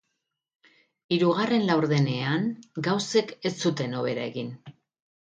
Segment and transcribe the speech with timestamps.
[1.15, 2.47] Hirugarren laurdenean
[2.87, 4.49] gauzek ez zuten hobera egin.